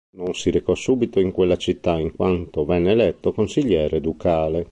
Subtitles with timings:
[0.17, 4.59] Non si recò subito in quella città, in quanto venne eletto consigliere ducale.